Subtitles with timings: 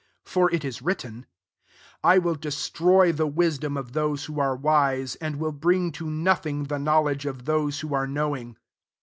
[0.25, 1.27] 19 For it is written,
[2.03, 6.63] I will destroy the wisdom of lose who are wise, and will ring to nothing
[6.63, 8.57] the knowledge f those who are knowing."